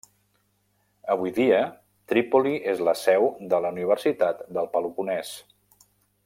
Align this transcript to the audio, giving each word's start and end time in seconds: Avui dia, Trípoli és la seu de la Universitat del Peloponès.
Avui 1.15 1.33
dia, 1.35 1.59
Trípoli 2.13 2.55
és 2.73 2.81
la 2.89 2.95
seu 3.03 3.29
de 3.53 3.61
la 3.67 3.73
Universitat 3.77 4.43
del 4.59 4.71
Peloponès. 4.75 5.37